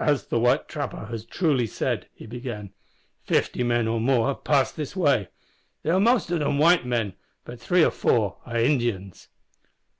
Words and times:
"As 0.00 0.26
the 0.26 0.38
white 0.38 0.68
trapper 0.68 1.06
has 1.06 1.24
truly 1.24 1.66
said," 1.66 2.10
he 2.12 2.26
began, 2.26 2.74
"fifty 3.24 3.62
men 3.62 3.88
or 3.88 3.98
more 3.98 4.28
have 4.28 4.44
passed 4.44 4.76
this 4.76 4.94
way. 4.94 5.28
They 5.82 5.88
are 5.88 5.98
most 5.98 6.30
of 6.30 6.40
them 6.40 6.58
white 6.58 6.84
men, 6.84 7.14
but 7.42 7.58
three 7.58 7.82
or 7.82 7.90
four 7.90 8.36
are 8.44 8.58
Indians." 8.58 9.28